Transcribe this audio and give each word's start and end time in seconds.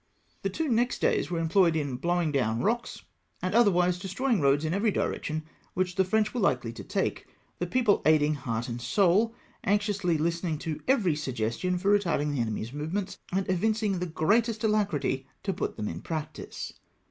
The 0.41 0.49
two 0.49 0.67
next 0.67 0.97
days 0.97 1.29
were 1.29 1.37
employed 1.37 1.75
in 1.75 1.95
blowing 1.97 2.31
down 2.31 2.61
rocks, 2.61 3.03
and 3.39 3.53
otherwise 3.53 3.99
destroying 3.99 4.41
roads 4.41 4.65
in 4.65 4.73
every 4.73 4.89
direction 4.89 5.43
which 5.75 5.93
the 5.93 6.03
French 6.03 6.33
were 6.33 6.41
hkely 6.41 6.73
to 6.73 6.83
take, 6.83 7.27
the 7.59 7.67
people 7.67 8.01
aiding 8.03 8.33
heart 8.33 8.67
and 8.67 8.81
soul, 8.81 9.35
anxiously 9.63 10.17
hstening 10.17 10.59
to 10.61 10.81
every 10.87 11.15
suggestion 11.15 11.77
for 11.77 11.95
retarding 11.95 12.33
the 12.33 12.41
enemy's 12.41 12.73
movements, 12.73 13.19
and 13.31 13.47
evincing 13.47 13.99
the 13.99 14.07
greatest 14.07 14.63
alacrity 14.63 15.27
to 15.43 15.53
put 15.53 15.77
them 15.77 15.87
in 15.87 16.01
practice. 16.01 16.73